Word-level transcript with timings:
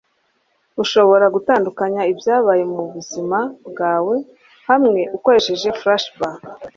Urashobora 0.75 1.25
gutandukanya 1.35 2.01
ibyabaye 2.11 2.63
mubuzima 2.73 3.39
bwawe 3.69 4.15
hamwe 4.69 5.01
ukoresheje 5.15 5.69
flashback 5.79 6.39